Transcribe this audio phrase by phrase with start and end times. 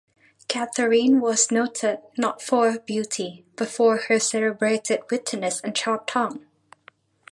[0.47, 6.43] Catherine was noted not for beauty but for her celebrated wittiness and sharp tongue.